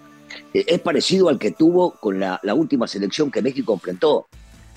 eh, 0.53 0.65
es 0.67 0.79
parecido 0.79 1.29
al 1.29 1.39
que 1.39 1.51
tuvo 1.51 1.91
con 1.91 2.19
la, 2.19 2.39
la 2.43 2.53
última 2.53 2.87
selección 2.87 3.31
que 3.31 3.41
México 3.41 3.73
enfrentó 3.73 4.27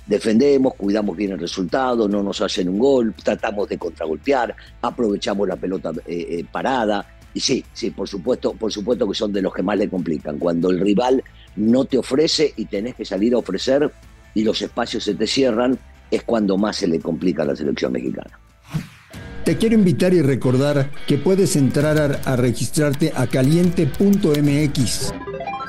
defendemos, 0.06 0.74
cuidamos 0.74 1.16
bien 1.16 1.32
el 1.32 1.38
resultado, 1.38 2.08
no 2.08 2.22
nos 2.22 2.40
hacen 2.40 2.68
un 2.68 2.78
gol, 2.78 3.14
tratamos 3.22 3.68
de 3.68 3.78
contragolpear, 3.78 4.54
aprovechamos 4.82 5.48
la 5.48 5.56
pelota 5.56 5.92
eh, 6.06 6.26
eh, 6.30 6.44
parada. 6.50 7.06
Y 7.32 7.40
sí, 7.40 7.64
sí, 7.72 7.90
por 7.90 8.08
supuesto, 8.08 8.52
por 8.52 8.72
supuesto 8.72 9.08
que 9.08 9.14
son 9.14 9.32
de 9.32 9.42
los 9.42 9.52
que 9.52 9.62
más 9.62 9.76
le 9.76 9.88
complican. 9.88 10.38
Cuando 10.38 10.70
el 10.70 10.78
rival 10.78 11.22
no 11.56 11.84
te 11.84 11.98
ofrece 11.98 12.52
y 12.56 12.66
tenés 12.66 12.94
que 12.94 13.04
salir 13.04 13.34
a 13.34 13.38
ofrecer 13.38 13.90
y 14.34 14.44
los 14.44 14.62
espacios 14.62 15.04
se 15.04 15.14
te 15.14 15.26
cierran, 15.26 15.78
es 16.10 16.22
cuando 16.22 16.56
más 16.56 16.76
se 16.76 16.86
le 16.86 17.00
complica 17.00 17.42
a 17.42 17.46
la 17.46 17.56
selección 17.56 17.92
mexicana. 17.92 18.38
Te 19.44 19.58
quiero 19.58 19.74
invitar 19.74 20.14
y 20.14 20.22
recordar 20.22 20.90
que 21.06 21.18
puedes 21.18 21.56
entrar 21.56 22.20
a 22.24 22.36
registrarte 22.36 23.12
a 23.14 23.26
caliente.mx 23.26 25.12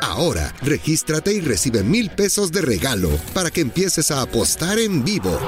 Ahora, 0.02 0.54
regístrate 0.62 1.34
y 1.34 1.42
recibe 1.42 1.84
mil 1.84 2.10
pesos 2.10 2.52
de 2.52 2.62
regalo 2.62 3.10
para 3.34 3.52
que 3.52 3.62
empieces 3.62 4.12
a 4.12 4.22
apostar 4.22 4.80
en 4.80 5.04
vivo. 5.04 5.40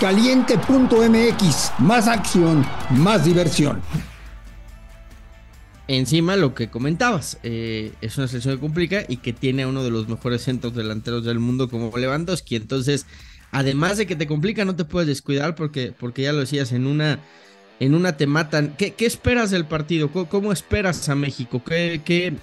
Caliente.mx, 0.00 1.72
más 1.78 2.08
acción, 2.08 2.66
más 2.90 3.24
diversión. 3.24 3.82
Encima 5.88 6.36
lo 6.36 6.54
que 6.54 6.70
comentabas, 6.70 7.38
eh, 7.42 7.92
es 8.00 8.16
una 8.16 8.28
selección 8.28 8.54
que 8.54 8.60
complica 8.60 9.04
y 9.08 9.16
que 9.16 9.32
tiene 9.32 9.64
a 9.64 9.68
uno 9.68 9.82
de 9.82 9.90
los 9.90 10.08
mejores 10.08 10.42
centros 10.42 10.74
delanteros 10.74 11.24
del 11.24 11.40
mundo 11.40 11.68
como 11.68 11.96
Lewandowski. 11.96 12.56
Entonces, 12.56 13.06
además 13.50 13.98
de 13.98 14.06
que 14.06 14.14
te 14.14 14.28
complica, 14.28 14.64
no 14.64 14.76
te 14.76 14.84
puedes 14.84 15.08
descuidar 15.08 15.56
porque, 15.56 15.92
porque 15.98 16.22
ya 16.22 16.32
lo 16.32 16.40
decías, 16.40 16.72
en 16.72 16.86
una 16.86 17.18
en 17.80 17.94
una 17.94 18.16
te 18.16 18.26
matan. 18.26 18.76
¿Qué, 18.76 18.94
esperas 19.00 19.50
del 19.50 19.64
partido? 19.64 20.10
¿Cómo, 20.12 20.52
esperas 20.52 21.08
a 21.08 21.14
México? 21.14 21.62
¿Qué, 21.64 22.02
qué, 22.04 22.34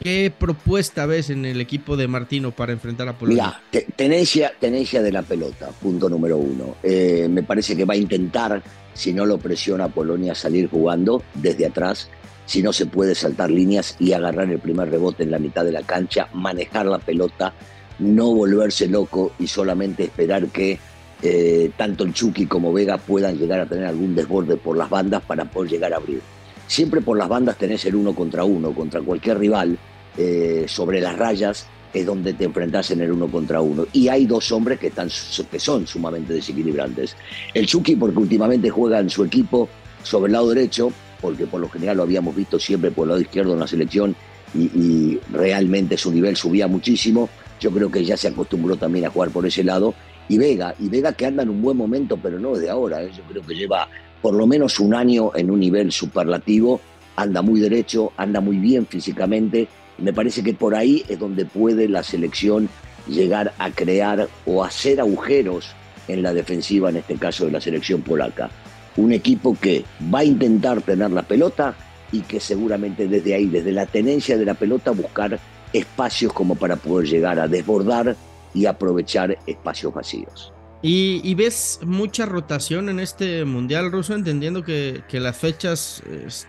qué 0.00 0.32
propuesta 0.36 1.06
ves 1.06 1.30
en 1.30 1.44
el 1.44 1.60
equipo 1.60 1.96
de 1.96 2.08
Martino 2.08 2.52
para 2.52 2.72
enfrentar 2.72 3.08
a 3.08 3.18
Polonia? 3.18 3.60
Mira, 3.72 3.86
tenencia, 3.96 4.52
tenencia 4.58 5.02
de 5.02 5.12
la 5.12 5.22
pelota, 5.22 5.68
punto 5.80 6.08
número 6.08 6.36
uno. 6.36 6.76
Eh, 6.82 7.26
me 7.30 7.42
parece 7.42 7.76
que 7.76 7.84
va 7.84 7.94
a 7.94 7.96
intentar, 7.96 8.62
si 8.94 9.12
no 9.12 9.26
lo 9.26 9.38
presiona 9.38 9.88
Polonia, 9.88 10.34
salir 10.34 10.68
jugando 10.68 11.22
desde 11.34 11.66
atrás. 11.66 12.08
Si 12.46 12.62
no 12.62 12.72
se 12.72 12.86
puede 12.86 13.14
saltar 13.14 13.50
líneas 13.50 13.96
y 13.98 14.12
agarrar 14.12 14.50
el 14.50 14.58
primer 14.58 14.90
rebote 14.90 15.22
en 15.22 15.30
la 15.30 15.38
mitad 15.38 15.64
de 15.64 15.72
la 15.72 15.82
cancha, 15.82 16.28
manejar 16.32 16.86
la 16.86 16.98
pelota, 16.98 17.52
no 17.98 18.32
volverse 18.32 18.86
loco 18.86 19.32
y 19.38 19.46
solamente 19.46 20.04
esperar 20.04 20.46
que 20.46 20.78
eh, 21.20 21.70
tanto 21.76 22.04
el 22.04 22.14
Chucky 22.14 22.46
como 22.46 22.72
Vega 22.72 22.96
puedan 22.96 23.36
llegar 23.36 23.60
a 23.60 23.66
tener 23.66 23.86
algún 23.86 24.14
desborde 24.14 24.56
por 24.56 24.76
las 24.76 24.88
bandas 24.88 25.22
para 25.22 25.44
poder 25.44 25.72
llegar 25.72 25.92
a 25.92 25.96
abrir. 25.96 26.20
Siempre 26.68 27.00
por 27.00 27.18
las 27.18 27.28
bandas 27.28 27.56
tenés 27.56 27.84
el 27.86 27.96
uno 27.96 28.14
contra 28.14 28.44
uno, 28.44 28.72
contra 28.72 29.00
cualquier 29.00 29.38
rival, 29.38 29.76
eh, 30.16 30.66
sobre 30.68 31.00
las 31.00 31.16
rayas 31.16 31.66
es 31.92 32.04
donde 32.04 32.34
te 32.34 32.44
enfrentás 32.44 32.90
en 32.90 33.00
el 33.00 33.10
uno 33.10 33.26
contra 33.28 33.60
uno. 33.60 33.86
Y 33.92 34.08
hay 34.08 34.26
dos 34.26 34.52
hombres 34.52 34.78
que, 34.78 34.88
están, 34.88 35.08
que 35.50 35.58
son 35.58 35.86
sumamente 35.86 36.34
desequilibrantes. 36.34 37.16
El 37.54 37.66
Chucky 37.66 37.96
porque 37.96 38.18
últimamente 38.18 38.68
juega 38.70 39.00
en 39.00 39.08
su 39.10 39.24
equipo 39.24 39.68
sobre 40.02 40.26
el 40.26 40.32
lado 40.34 40.50
derecho, 40.50 40.92
porque 41.20 41.46
por 41.46 41.60
lo 41.60 41.68
general 41.68 41.96
lo 41.96 42.02
habíamos 42.02 42.36
visto 42.36 42.58
siempre 42.58 42.90
por 42.90 43.04
el 43.04 43.08
lado 43.08 43.20
izquierdo 43.20 43.54
en 43.54 43.60
la 43.60 43.66
selección 43.66 44.14
y, 44.54 45.18
realmente 45.32 45.96
su 45.96 46.12
nivel 46.12 46.36
subía 46.36 46.68
muchísimo. 46.68 47.28
Yo 47.60 47.70
creo 47.70 47.90
que 47.90 48.04
ya 48.04 48.16
se 48.16 48.28
acostumbró 48.28 48.76
también 48.76 49.06
a 49.06 49.10
jugar 49.10 49.30
por 49.30 49.46
ese 49.46 49.64
lado 49.64 49.94
y 50.28 50.36
Vega, 50.36 50.74
y 50.78 50.88
Vega 50.88 51.12
que 51.12 51.26
anda 51.26 51.42
en 51.42 51.48
un 51.48 51.62
buen 51.62 51.76
momento, 51.76 52.18
pero 52.22 52.38
no 52.38 52.54
desde 52.54 52.68
ahora, 52.68 53.02
¿eh? 53.02 53.10
yo 53.16 53.22
creo 53.24 53.42
que 53.42 53.54
lleva 53.54 53.88
por 54.22 54.34
lo 54.34 54.46
menos 54.46 54.80
un 54.80 54.94
año 54.94 55.30
en 55.34 55.50
un 55.50 55.60
nivel 55.60 55.92
superlativo, 55.92 56.80
anda 57.16 57.42
muy 57.42 57.60
derecho, 57.60 58.12
anda 58.16 58.40
muy 58.40 58.58
bien 58.58 58.86
físicamente, 58.86 59.68
me 59.98 60.12
parece 60.12 60.42
que 60.42 60.54
por 60.54 60.74
ahí 60.74 61.04
es 61.08 61.18
donde 61.18 61.44
puede 61.44 61.88
la 61.88 62.02
selección 62.02 62.68
llegar 63.08 63.52
a 63.58 63.70
crear 63.70 64.28
o 64.46 64.64
hacer 64.64 65.00
agujeros 65.00 65.74
en 66.06 66.22
la 66.22 66.32
defensiva, 66.32 66.90
en 66.90 66.96
este 66.96 67.16
caso 67.16 67.46
de 67.46 67.52
la 67.52 67.60
selección 67.60 68.02
polaca. 68.02 68.50
Un 68.96 69.12
equipo 69.12 69.56
que 69.60 69.84
va 70.12 70.20
a 70.20 70.24
intentar 70.24 70.82
tener 70.82 71.10
la 71.10 71.22
pelota 71.22 71.74
y 72.12 72.20
que 72.20 72.40
seguramente 72.40 73.06
desde 73.06 73.34
ahí, 73.34 73.46
desde 73.46 73.72
la 73.72 73.86
tenencia 73.86 74.36
de 74.36 74.44
la 74.44 74.54
pelota, 74.54 74.90
buscar 74.92 75.38
espacios 75.72 76.32
como 76.32 76.54
para 76.54 76.76
poder 76.76 77.06
llegar 77.08 77.38
a 77.38 77.48
desbordar 77.48 78.16
y 78.54 78.66
aprovechar 78.66 79.38
espacios 79.46 79.92
vacíos. 79.92 80.52
Y, 80.80 81.34
ves 81.34 81.80
mucha 81.84 82.24
rotación 82.24 82.88
en 82.88 83.00
este 83.00 83.44
Mundial 83.44 83.90
ruso, 83.90 84.14
entendiendo 84.14 84.64
que, 84.64 85.02
las 85.12 85.36
fechas 85.36 86.02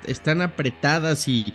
están 0.05 0.41
apretadas 0.41 1.27
y, 1.27 1.53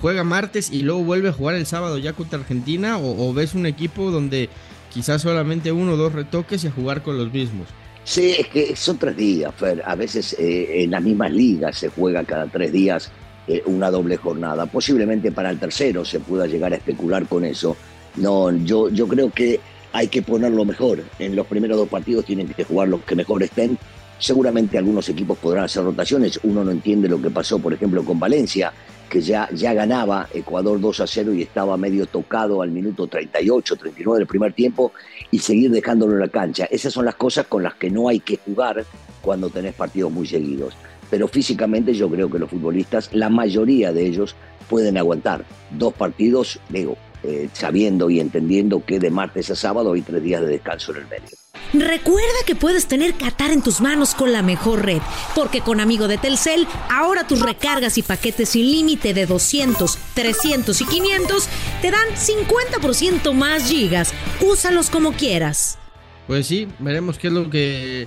juega 0.00 0.24
martes 0.24 0.70
y 0.70 0.82
luego 0.82 1.02
vuelve 1.02 1.28
a 1.28 1.32
jugar 1.32 1.54
el 1.54 1.66
sábado 1.66 1.98
ya 1.98 2.12
contra 2.12 2.38
Argentina, 2.38 2.98
o, 2.98 3.32
ves 3.34 3.54
un 3.54 3.66
equipo 3.66 4.10
donde 4.10 4.48
quizás 4.92 5.22
solamente 5.22 5.72
uno 5.72 5.92
o 5.92 5.96
dos 5.96 6.12
retoques 6.12 6.64
y 6.64 6.68
a 6.68 6.70
jugar 6.70 7.02
con 7.02 7.18
los 7.18 7.32
mismos. 7.32 7.68
Sí, 8.04 8.36
es 8.38 8.46
que 8.48 8.76
son 8.76 8.98
tres 8.98 9.16
días, 9.16 9.52
Fer. 9.56 9.82
A 9.84 9.96
veces 9.96 10.36
eh, 10.38 10.84
en 10.84 10.92
las 10.92 11.02
mismas 11.02 11.32
ligas 11.32 11.76
se 11.76 11.88
juega 11.88 12.22
cada 12.22 12.46
tres 12.46 12.70
días 12.70 13.10
eh, 13.48 13.62
una 13.66 13.90
doble 13.90 14.16
jornada. 14.16 14.64
Posiblemente 14.66 15.32
para 15.32 15.50
el 15.50 15.58
tercero 15.58 16.04
se 16.04 16.20
pueda 16.20 16.46
llegar 16.46 16.72
a 16.72 16.76
especular 16.76 17.26
con 17.26 17.44
eso 17.44 17.76
no, 18.16 18.50
yo, 18.50 18.88
yo 18.88 19.06
creo 19.06 19.30
que 19.30 19.60
hay 19.96 20.08
que 20.08 20.20
ponerlo 20.20 20.66
mejor. 20.66 21.02
En 21.18 21.34
los 21.34 21.46
primeros 21.46 21.78
dos 21.78 21.88
partidos 21.88 22.26
tienen 22.26 22.48
que 22.48 22.64
jugar 22.64 22.88
los 22.88 23.00
que 23.02 23.16
mejor 23.16 23.42
estén. 23.42 23.78
Seguramente 24.18 24.76
algunos 24.76 25.08
equipos 25.08 25.38
podrán 25.38 25.64
hacer 25.64 25.84
rotaciones. 25.84 26.38
Uno 26.42 26.62
no 26.62 26.70
entiende 26.70 27.08
lo 27.08 27.20
que 27.20 27.30
pasó, 27.30 27.58
por 27.58 27.72
ejemplo, 27.72 28.04
con 28.04 28.20
Valencia, 28.20 28.74
que 29.08 29.22
ya, 29.22 29.48
ya 29.54 29.72
ganaba 29.72 30.28
Ecuador 30.34 30.78
2 30.78 31.00
a 31.00 31.06
0 31.06 31.32
y 31.32 31.42
estaba 31.42 31.78
medio 31.78 32.04
tocado 32.04 32.60
al 32.60 32.70
minuto 32.72 33.06
38, 33.06 33.76
39 33.76 34.18
del 34.18 34.26
primer 34.26 34.52
tiempo 34.52 34.92
y 35.30 35.38
seguir 35.38 35.70
dejándolo 35.70 36.12
en 36.12 36.20
la 36.20 36.28
cancha. 36.28 36.66
Esas 36.66 36.92
son 36.92 37.06
las 37.06 37.14
cosas 37.14 37.46
con 37.46 37.62
las 37.62 37.74
que 37.76 37.90
no 37.90 38.08
hay 38.10 38.20
que 38.20 38.36
jugar 38.36 38.84
cuando 39.22 39.48
tenés 39.48 39.74
partidos 39.74 40.12
muy 40.12 40.26
seguidos. 40.26 40.74
Pero 41.08 41.26
físicamente 41.26 41.94
yo 41.94 42.10
creo 42.10 42.30
que 42.30 42.38
los 42.38 42.50
futbolistas, 42.50 43.08
la 43.14 43.30
mayoría 43.30 43.94
de 43.94 44.06
ellos, 44.06 44.36
pueden 44.68 44.98
aguantar 44.98 45.44
dos 45.70 45.94
partidos, 45.94 46.60
digo, 46.68 46.98
eh, 47.26 47.48
sabiendo 47.52 48.08
y 48.08 48.20
entendiendo 48.20 48.84
que 48.84 49.00
de 49.00 49.10
martes 49.10 49.50
a 49.50 49.56
sábado 49.56 49.92
hay 49.92 50.02
tres 50.02 50.22
días 50.22 50.40
de 50.42 50.48
descanso 50.48 50.92
en 50.92 50.98
el 50.98 51.06
medio. 51.08 51.36
Recuerda 51.72 52.38
que 52.46 52.54
puedes 52.54 52.86
tener 52.86 53.14
Qatar 53.14 53.50
en 53.50 53.62
tus 53.62 53.80
manos 53.80 54.14
con 54.14 54.32
la 54.32 54.42
mejor 54.42 54.84
red, 54.84 55.00
porque 55.34 55.60
con 55.60 55.80
Amigo 55.80 56.06
de 56.06 56.18
Telcel, 56.18 56.68
ahora 56.88 57.26
tus 57.26 57.40
recargas 57.40 57.98
y 57.98 58.02
paquetes 58.02 58.50
sin 58.50 58.66
límite 58.66 59.12
de 59.12 59.26
200, 59.26 59.98
300 60.14 60.80
y 60.80 60.84
500 60.84 61.48
te 61.82 61.90
dan 61.90 62.08
50% 62.10 63.32
más 63.32 63.68
gigas. 63.68 64.12
Úsalos 64.40 64.88
como 64.88 65.12
quieras. 65.12 65.78
Pues 66.26 66.46
sí, 66.46 66.68
veremos 66.78 67.18
qué 67.18 67.26
es 67.26 67.32
lo 67.32 67.50
que 67.50 68.06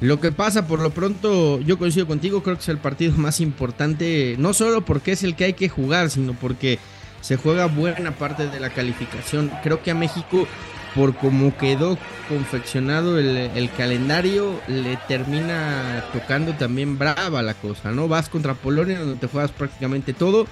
lo 0.00 0.20
que 0.20 0.32
pasa. 0.32 0.66
Por 0.66 0.80
lo 0.80 0.90
pronto, 0.90 1.60
yo 1.60 1.78
coincido 1.78 2.06
contigo, 2.06 2.42
creo 2.42 2.56
que 2.56 2.62
es 2.62 2.68
el 2.68 2.78
partido 2.78 3.12
más 3.16 3.40
importante, 3.40 4.36
no 4.38 4.54
solo 4.54 4.84
porque 4.84 5.12
es 5.12 5.22
el 5.22 5.36
que 5.36 5.44
hay 5.44 5.52
que 5.52 5.68
jugar, 5.68 6.10
sino 6.10 6.34
porque 6.34 6.78
se 7.24 7.38
juega 7.38 7.66
buena 7.66 8.10
parte 8.10 8.48
de 8.48 8.60
la 8.60 8.68
calificación. 8.68 9.50
Creo 9.62 9.82
que 9.82 9.90
a 9.90 9.94
México, 9.94 10.46
por 10.94 11.16
cómo 11.16 11.56
quedó 11.56 11.96
confeccionado 12.28 13.18
el, 13.18 13.70
calendario, 13.78 14.60
le 14.68 14.98
termina 15.08 16.04
tocando 16.12 16.52
también 16.52 16.98
brava 16.98 17.42
la 17.42 17.54
cosa, 17.54 17.92
¿no? 17.92 18.08
Vas 18.08 18.28
contra 18.28 18.52
Polonia, 18.52 18.98
donde 18.98 19.16
te 19.16 19.26
juegas 19.26 19.52
prácticamente 19.52 20.12
todo, 20.12 20.46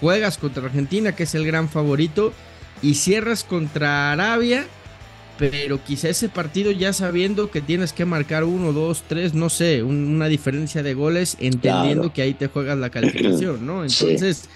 juegas 0.00 0.36
contra 0.36 0.64
Argentina, 0.64 1.12
que 1.12 1.22
es 1.22 1.34
el 1.36 1.46
gran 1.46 1.68
favorito, 1.68 2.32
y 2.82 2.94
cierras 2.94 3.44
contra 3.44 4.10
Arabia. 4.10 4.66
Pero 5.38 5.84
quizá 5.84 6.08
ese 6.08 6.28
partido 6.28 6.72
ya 6.72 6.92
sabiendo 6.92 7.52
que 7.52 7.60
tienes 7.60 7.92
que 7.92 8.04
marcar 8.04 8.42
uno, 8.42 8.72
dos, 8.72 9.04
tres, 9.06 9.34
no 9.34 9.48
sé, 9.48 9.84
una 9.84 10.26
diferencia 10.26 10.82
de 10.82 10.94
goles, 10.94 11.36
entendiendo 11.38 12.12
que 12.12 12.22
ahí 12.22 12.34
te 12.34 12.48
juegas 12.48 12.78
la 12.78 12.90
calificación, 12.90 13.64
¿no? 13.64 13.84
Entonces, 13.84 14.48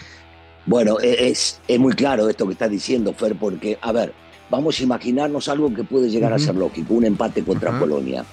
bueno, 0.71 1.01
e-, 1.01 1.29
es, 1.29 1.61
es 1.67 1.81
muy 1.81 1.95
claro 1.95 2.29
esto 2.29 2.47
que 2.47 2.53
estás 2.53 2.71
diciendo, 2.71 3.13
Fer, 3.13 3.35
porque, 3.35 3.77
a 3.83 3.91
ver, 3.91 4.13
vamos 4.51 4.79
a 4.79 4.83
imaginarnos 4.85 5.49
algo 5.49 5.75
que 5.75 5.83
puede 5.83 6.09
llegar 6.09 6.33
a 6.33 6.39
ser 6.39 6.55
lógico, 6.55 6.95
un 6.95 7.05
empate 7.05 7.43
contra 7.43 7.77
Polonia. 7.77 8.25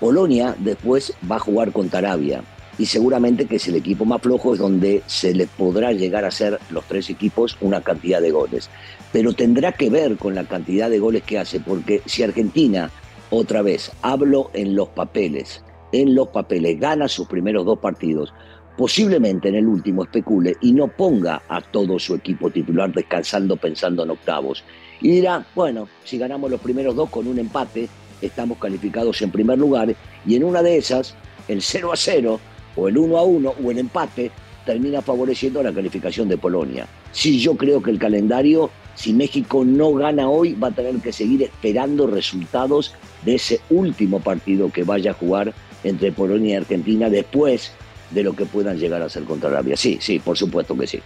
Polonia 0.00 0.56
después 0.58 1.12
va 1.30 1.36
a 1.36 1.38
jugar 1.38 1.70
contra 1.70 2.00
Arabia 2.00 2.42
y 2.78 2.86
seguramente 2.86 3.46
que 3.46 3.56
es 3.56 3.68
el 3.68 3.76
equipo 3.76 4.04
más 4.04 4.20
flojo, 4.20 4.54
es 4.54 4.58
donde 4.58 5.04
se 5.06 5.32
le 5.34 5.46
podrá 5.46 5.92
llegar 5.92 6.24
a 6.24 6.28
hacer 6.28 6.58
los 6.70 6.84
tres 6.84 7.08
equipos 7.10 7.56
una 7.60 7.80
cantidad 7.80 8.20
de 8.20 8.32
goles. 8.32 8.70
Pero 9.12 9.32
tendrá 9.32 9.70
que 9.70 9.88
ver 9.88 10.16
con 10.16 10.34
la 10.34 10.48
cantidad 10.48 10.90
de 10.90 10.98
goles 10.98 11.22
que 11.22 11.38
hace, 11.38 11.60
porque 11.60 12.02
si 12.06 12.24
Argentina, 12.24 12.90
otra 13.30 13.62
vez, 13.62 13.92
hablo 14.02 14.50
en 14.52 14.74
los 14.74 14.88
papeles, 14.88 15.62
en 15.92 16.16
los 16.16 16.26
papeles, 16.30 16.80
gana 16.80 17.06
sus 17.06 17.28
primeros 17.28 17.64
dos 17.64 17.78
partidos, 17.78 18.34
posiblemente 18.76 19.48
en 19.48 19.56
el 19.56 19.66
último 19.66 20.04
especule 20.04 20.56
y 20.60 20.72
no 20.72 20.88
ponga 20.88 21.42
a 21.48 21.60
todo 21.60 21.98
su 21.98 22.14
equipo 22.14 22.50
titular 22.50 22.92
descansando 22.92 23.56
pensando 23.56 24.02
en 24.02 24.10
octavos. 24.10 24.64
Y 25.00 25.10
dirá, 25.12 25.46
bueno, 25.54 25.88
si 26.04 26.18
ganamos 26.18 26.50
los 26.50 26.60
primeros 26.60 26.94
dos 26.94 27.10
con 27.10 27.26
un 27.26 27.38
empate, 27.38 27.88
estamos 28.20 28.58
calificados 28.58 29.20
en 29.22 29.30
primer 29.30 29.58
lugar 29.58 29.94
y 30.26 30.34
en 30.34 30.44
una 30.44 30.62
de 30.62 30.76
esas, 30.76 31.14
el 31.48 31.62
0 31.62 31.92
a 31.92 31.96
0 31.96 32.40
o 32.76 32.88
el 32.88 32.98
1 32.98 33.18
a 33.18 33.22
1 33.22 33.54
o 33.62 33.70
el 33.70 33.78
empate 33.78 34.30
termina 34.64 35.02
favoreciendo 35.02 35.62
la 35.62 35.72
calificación 35.72 36.28
de 36.28 36.38
Polonia. 36.38 36.88
Si 37.12 37.38
yo 37.38 37.56
creo 37.56 37.82
que 37.82 37.90
el 37.90 37.98
calendario, 37.98 38.70
si 38.94 39.12
México 39.12 39.64
no 39.64 39.92
gana 39.92 40.28
hoy, 40.28 40.54
va 40.54 40.68
a 40.68 40.74
tener 40.74 40.96
que 40.96 41.12
seguir 41.12 41.42
esperando 41.42 42.06
resultados 42.06 42.94
de 43.24 43.34
ese 43.34 43.60
último 43.70 44.20
partido 44.20 44.72
que 44.72 44.84
vaya 44.84 45.10
a 45.10 45.14
jugar 45.14 45.52
entre 45.84 46.12
Polonia 46.12 46.54
y 46.54 46.56
Argentina 46.56 47.10
después 47.10 47.72
de 48.10 48.22
lo 48.22 48.34
que 48.34 48.46
puedan 48.46 48.78
llegar 48.78 49.02
a 49.02 49.08
ser 49.08 49.24
contra 49.24 49.50
Arabia. 49.50 49.76
Sí, 49.76 49.98
sí, 50.00 50.18
por 50.18 50.36
supuesto 50.36 50.76
que 50.76 50.86
sí. 50.86 51.00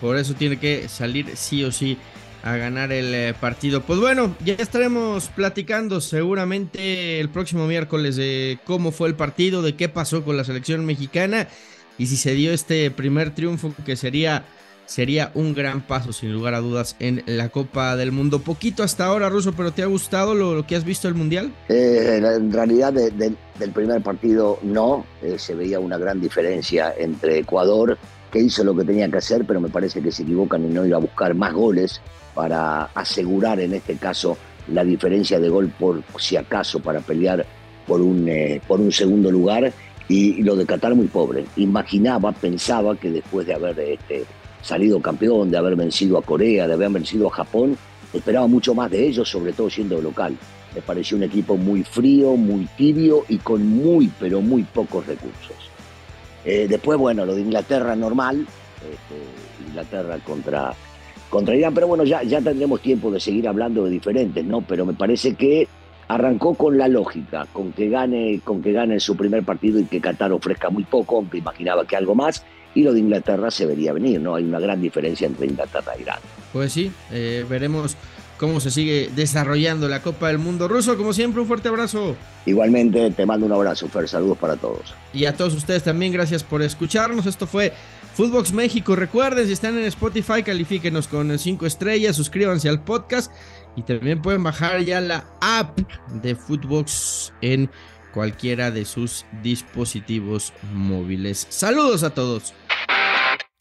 Por 0.00 0.16
eso 0.16 0.34
tiene 0.34 0.58
que 0.58 0.88
salir 0.88 1.30
sí 1.36 1.62
o 1.64 1.70
sí 1.70 1.96
a 2.42 2.56
ganar 2.56 2.92
el 2.92 3.14
eh, 3.14 3.34
partido. 3.38 3.82
Pues 3.82 4.00
bueno, 4.00 4.34
ya 4.44 4.54
estaremos 4.54 5.28
platicando 5.28 6.00
seguramente 6.00 7.20
el 7.20 7.28
próximo 7.28 7.66
miércoles 7.66 8.16
de 8.16 8.58
cómo 8.64 8.90
fue 8.90 9.08
el 9.08 9.14
partido, 9.14 9.62
de 9.62 9.76
qué 9.76 9.88
pasó 9.88 10.24
con 10.24 10.36
la 10.36 10.44
selección 10.44 10.84
mexicana 10.84 11.48
y 11.98 12.06
si 12.06 12.16
se 12.16 12.34
dio 12.34 12.52
este 12.52 12.90
primer 12.90 13.34
triunfo 13.34 13.74
que 13.84 13.96
sería 13.96 14.44
sería 14.86 15.30
un 15.34 15.54
gran 15.54 15.80
paso, 15.86 16.12
sin 16.12 16.32
lugar 16.32 16.54
a 16.54 16.60
dudas, 16.60 16.96
en 16.98 17.22
la 17.26 17.48
Copa 17.48 17.96
del 17.96 18.12
Mundo. 18.12 18.40
Poquito 18.40 18.82
hasta 18.82 19.06
ahora, 19.06 19.28
Ruso, 19.28 19.52
pero 19.52 19.72
¿te 19.72 19.82
ha 19.82 19.86
gustado 19.86 20.34
lo, 20.34 20.66
que 20.66 20.76
has 20.76 20.84
visto 20.84 21.08
del 21.08 21.16
Mundial? 21.16 21.52
Eh, 21.68 22.20
en 22.22 22.52
realidad, 22.52 22.92
del 22.92 23.70
primer 23.72 24.02
partido 24.02 24.58
no. 24.62 25.04
Eh, 25.22 25.38
se 25.38 25.54
veía 25.54 25.80
una 25.80 25.98
gran 25.98 26.20
diferencia 26.20 26.94
entre 26.98 27.38
Ecuador, 27.38 27.98
que 28.30 28.40
hizo 28.40 28.64
lo 28.64 28.74
que 28.74 28.84
tenía 28.84 29.10
que 29.10 29.18
hacer, 29.18 29.44
pero 29.46 29.60
me 29.60 29.68
parece 29.68 30.00
que 30.00 30.10
se 30.10 30.22
equivocan 30.22 30.64
y 30.64 30.68
no 30.68 30.86
ir 30.86 30.94
a 30.94 30.98
buscar 30.98 31.34
más 31.34 31.52
goles 31.52 32.00
para 32.34 32.84
asegurar, 32.94 33.60
en 33.60 33.74
este 33.74 33.96
caso, 33.96 34.36
la 34.68 34.84
diferencia 34.84 35.38
de 35.38 35.48
gol 35.48 35.72
por 35.78 36.02
si 36.18 36.36
acaso 36.36 36.80
para 36.80 37.00
pelear 37.00 37.44
por 37.86 38.00
un, 38.00 38.28
eh, 38.28 38.60
por 38.66 38.80
un 38.80 38.92
segundo 38.92 39.30
lugar 39.30 39.72
y, 40.08 40.42
lo 40.42 40.56
de 40.56 40.66
Qatar 40.66 40.94
muy 40.94 41.06
pobre. 41.06 41.44
Imaginaba, 41.56 42.32
pensaba 42.32 42.96
que 42.96 43.10
después 43.10 43.46
de 43.46 43.54
haber 43.54 43.78
este, 43.80 44.24
salido 44.62 45.00
campeón, 45.00 45.50
de 45.50 45.58
haber 45.58 45.76
vencido 45.76 46.16
a 46.16 46.22
Corea, 46.22 46.66
de 46.66 46.74
haber 46.74 46.90
vencido 46.90 47.26
a 47.28 47.30
Japón, 47.30 47.76
esperaba 48.12 48.46
mucho 48.46 48.74
más 48.74 48.90
de 48.90 49.06
ellos, 49.06 49.28
sobre 49.28 49.52
todo 49.52 49.68
siendo 49.68 50.00
local. 50.00 50.36
Me 50.74 50.80
pareció 50.80 51.16
un 51.16 51.24
equipo 51.24 51.56
muy 51.56 51.82
frío, 51.82 52.36
muy 52.36 52.66
tibio 52.76 53.24
y 53.28 53.38
con 53.38 53.66
muy, 53.66 54.10
pero 54.18 54.40
muy 54.40 54.62
pocos 54.62 55.06
recursos. 55.06 55.56
Eh, 56.44 56.66
después, 56.68 56.98
bueno, 56.98 57.26
lo 57.26 57.34
de 57.34 57.42
Inglaterra 57.42 57.94
normal, 57.94 58.46
este, 58.78 59.68
Inglaterra 59.68 60.18
contra, 60.24 60.74
contra 61.28 61.54
Irán, 61.54 61.74
pero 61.74 61.88
bueno, 61.88 62.04
ya, 62.04 62.22
ya 62.22 62.40
tendremos 62.40 62.80
tiempo 62.80 63.10
de 63.10 63.20
seguir 63.20 63.46
hablando 63.46 63.84
de 63.84 63.90
diferentes, 63.90 64.44
¿no? 64.44 64.62
Pero 64.62 64.86
me 64.86 64.94
parece 64.94 65.34
que 65.34 65.68
arrancó 66.08 66.54
con 66.54 66.76
la 66.76 66.88
lógica, 66.88 67.46
con 67.52 67.72
que 67.72 67.88
gane, 67.88 68.40
con 68.44 68.62
que 68.62 68.72
gane 68.72 68.98
su 68.98 69.16
primer 69.16 69.44
partido 69.44 69.78
y 69.78 69.84
que 69.84 70.00
Qatar 70.00 70.32
ofrezca 70.32 70.68
muy 70.68 70.84
poco, 70.84 71.16
aunque 71.16 71.38
imaginaba 71.38 71.86
que 71.86 71.96
algo 71.96 72.14
más, 72.14 72.44
y 72.74 72.82
lo 72.82 72.92
de 72.92 73.00
Inglaterra 73.00 73.50
se 73.50 73.66
vería 73.66 73.92
venir, 73.92 74.20
¿no? 74.20 74.34
Hay 74.34 74.44
una 74.44 74.60
gran 74.60 74.80
diferencia 74.80 75.26
entre 75.26 75.46
Inglaterra 75.46 75.92
e 75.96 76.02
Irán. 76.02 76.18
Pues 76.52 76.72
sí, 76.72 76.90
eh, 77.10 77.44
veremos 77.48 77.96
cómo 78.38 78.60
se 78.60 78.70
sigue 78.70 79.10
desarrollando 79.14 79.88
la 79.88 80.02
Copa 80.02 80.28
del 80.28 80.38
Mundo 80.38 80.68
ruso. 80.68 80.96
Como 80.96 81.12
siempre, 81.12 81.40
un 81.40 81.46
fuerte 81.46 81.68
abrazo. 81.68 82.16
Igualmente, 82.44 83.10
te 83.12 83.24
mando 83.24 83.46
un 83.46 83.52
abrazo, 83.52 83.88
Fer. 83.88 84.08
Saludos 84.08 84.38
para 84.38 84.56
todos. 84.56 84.94
Y 85.12 85.26
a 85.26 85.36
todos 85.36 85.54
ustedes 85.54 85.84
también, 85.84 86.12
gracias 86.12 86.42
por 86.42 86.62
escucharnos. 86.62 87.26
Esto 87.26 87.46
fue 87.46 87.72
Footbox 88.14 88.52
México. 88.52 88.96
Recuerden, 88.96 89.46
si 89.46 89.52
están 89.52 89.78
en 89.78 89.84
Spotify, 89.84 90.42
califíquenos 90.42 91.08
con 91.08 91.38
5 91.38 91.66
estrellas, 91.66 92.16
suscríbanse 92.16 92.68
al 92.68 92.82
podcast 92.82 93.32
y 93.76 93.82
también 93.82 94.20
pueden 94.20 94.42
bajar 94.42 94.82
ya 94.82 95.00
la 95.00 95.24
app 95.40 95.78
de 96.22 96.34
Footbox 96.34 97.32
en 97.40 97.70
cualquiera 98.12 98.70
de 98.70 98.84
sus 98.84 99.24
dispositivos 99.42 100.52
móviles. 100.74 101.46
Saludos 101.48 102.02
a 102.02 102.10
todos. 102.10 102.54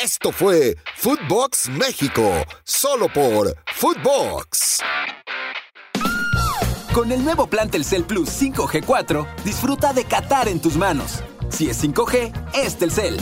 Esto 0.03 0.31
fue 0.31 0.77
Footbox 0.96 1.70
México, 1.70 2.24
solo 2.63 3.08
por 3.08 3.55
Footbox. 3.72 4.79
Con 6.91 7.12
el 7.12 7.24
nuevo 7.24 7.46
plan 7.46 7.70
Telcel 7.70 8.05
Plus 8.05 8.29
5G4, 8.29 9.27
disfruta 9.43 9.93
de 9.93 10.05
Qatar 10.05 10.48
en 10.48 10.60
tus 10.60 10.75
manos. 10.75 11.24
Si 11.50 11.70
es 11.70 11.84
5G, 11.84 12.34
es 12.55 12.77
Telcel. 12.77 13.20